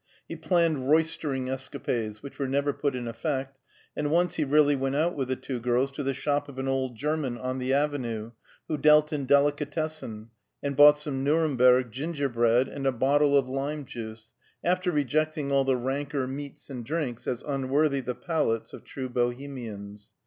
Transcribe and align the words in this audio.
He 0.27 0.35
planned 0.35 0.89
roystering 0.89 1.47
escapades 1.47 2.23
which 2.23 2.39
were 2.39 2.47
never 2.47 2.73
put 2.73 2.95
in 2.95 3.07
effect, 3.07 3.59
and 3.95 4.09
once 4.09 4.33
he 4.33 4.43
really 4.43 4.75
went 4.75 4.95
out 4.95 5.15
with 5.15 5.27
the 5.27 5.35
two 5.35 5.59
girls 5.59 5.91
to 5.91 6.01
the 6.01 6.11
shop 6.15 6.49
of 6.49 6.57
an 6.57 6.67
old 6.67 6.95
German, 6.95 7.37
on 7.37 7.59
the 7.59 7.71
Avenue, 7.71 8.31
who 8.67 8.77
dealt 8.77 9.13
in 9.13 9.27
delicatessen, 9.27 10.31
and 10.63 10.75
bought 10.75 10.97
some 10.97 11.23
Nuremberg 11.23 11.91
gingerbread 11.91 12.67
and 12.67 12.87
a 12.87 12.91
bottle 12.91 13.37
of 13.37 13.47
lime 13.47 13.85
juice, 13.85 14.31
after 14.63 14.89
rejecting 14.91 15.51
all 15.51 15.65
the 15.65 15.77
ranker 15.77 16.25
meats 16.25 16.67
and 16.71 16.83
drinks 16.83 17.27
as 17.27 17.43
unworthy 17.43 17.99
the 17.99 18.15
palates 18.15 18.73
of 18.73 18.83
true 18.83 19.07
Bohemians. 19.07 20.13